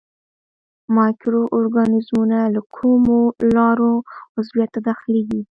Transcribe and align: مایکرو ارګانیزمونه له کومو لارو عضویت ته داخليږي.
مایکرو 0.95 1.41
ارګانیزمونه 1.57 2.39
له 2.53 2.61
کومو 2.75 3.19
لارو 3.55 3.93
عضویت 4.37 4.69
ته 4.73 4.79
داخليږي. 4.87 5.39